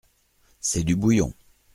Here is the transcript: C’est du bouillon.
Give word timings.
C’est 0.61 0.83
du 0.83 0.95
bouillon. 0.95 1.31